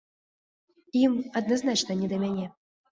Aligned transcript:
Ім 1.03 1.13
адназначна 1.43 2.01
не 2.03 2.07
да 2.17 2.25
мяне. 2.25 2.53